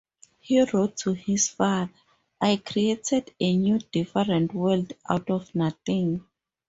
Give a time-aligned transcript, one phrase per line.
[0.39, 1.91] He wrote to his father:
[2.41, 6.25] I created a new, different world out of nothing.